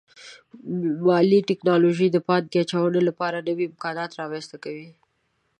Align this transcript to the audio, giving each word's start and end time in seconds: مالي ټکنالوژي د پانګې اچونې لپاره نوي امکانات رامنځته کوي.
مالي 1.05 1.39
ټکنالوژي 1.49 2.07
د 2.11 2.17
پانګې 2.27 2.59
اچونې 2.63 3.01
لپاره 3.09 3.45
نوي 3.47 3.65
امکانات 3.71 4.11
رامنځته 4.19 4.57
کوي. 4.63 4.89